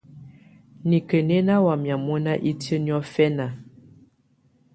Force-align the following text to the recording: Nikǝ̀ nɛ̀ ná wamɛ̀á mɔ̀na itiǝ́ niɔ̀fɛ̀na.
Nikǝ̀ 0.89 1.21
nɛ̀ 1.27 1.41
ná 1.47 1.55
wamɛ̀á 1.65 1.95
mɔ̀na 2.05 2.33
itiǝ́ 2.49 2.79
niɔ̀fɛ̀na. 2.85 3.47